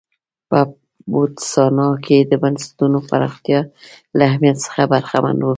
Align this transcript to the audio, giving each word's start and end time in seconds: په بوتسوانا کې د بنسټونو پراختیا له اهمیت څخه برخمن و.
په 0.49 0.59
بوتسوانا 1.11 1.87
کې 2.05 2.17
د 2.31 2.33
بنسټونو 2.43 2.97
پراختیا 3.09 3.59
له 4.17 4.23
اهمیت 4.29 4.57
څخه 4.65 4.81
برخمن 4.93 5.37
و. 5.43 5.49